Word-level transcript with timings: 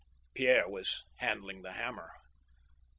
Pierre 0.33 0.67
was 0.67 1.03
handling 1.17 1.61
the 1.61 1.73
hammer. 1.73 2.09